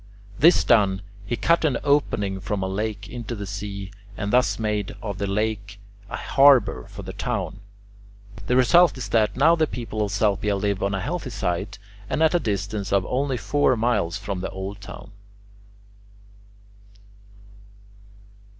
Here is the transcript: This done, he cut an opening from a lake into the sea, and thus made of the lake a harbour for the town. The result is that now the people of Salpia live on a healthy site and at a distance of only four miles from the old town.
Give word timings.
This 0.39 0.63
done, 0.63 1.03
he 1.27 1.35
cut 1.35 1.63
an 1.63 1.77
opening 1.83 2.39
from 2.39 2.63
a 2.63 2.67
lake 2.67 3.07
into 3.07 3.35
the 3.35 3.45
sea, 3.45 3.91
and 4.17 4.33
thus 4.33 4.57
made 4.57 4.95
of 4.99 5.19
the 5.19 5.27
lake 5.27 5.79
a 6.09 6.17
harbour 6.17 6.87
for 6.87 7.03
the 7.03 7.13
town. 7.13 7.59
The 8.47 8.55
result 8.55 8.97
is 8.97 9.09
that 9.09 9.37
now 9.37 9.55
the 9.55 9.67
people 9.67 10.01
of 10.03 10.11
Salpia 10.11 10.55
live 10.55 10.81
on 10.81 10.95
a 10.95 11.01
healthy 11.01 11.29
site 11.29 11.77
and 12.09 12.23
at 12.23 12.33
a 12.33 12.39
distance 12.39 12.91
of 12.91 13.05
only 13.05 13.37
four 13.37 13.77
miles 13.77 14.17
from 14.17 14.39
the 14.41 14.49
old 14.49 14.81
town. 14.81 15.11